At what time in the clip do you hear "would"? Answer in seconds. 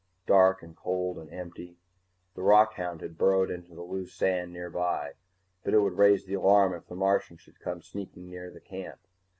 5.81-5.99